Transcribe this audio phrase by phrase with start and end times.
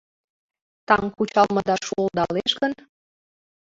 [0.87, 2.73] Таҥ кучалмыда шуылдалеш гын